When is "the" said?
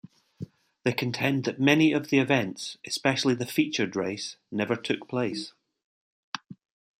2.09-2.17, 3.35-3.45